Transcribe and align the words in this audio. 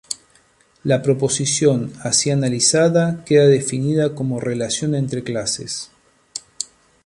La 0.83 1.03
proposición 1.03 1.93
así 2.01 2.31
analizada 2.31 3.23
queda 3.23 3.45
definida 3.45 4.15
como 4.15 4.39
"relación 4.39 4.95
entre 4.95 5.23
clases". 5.23 5.91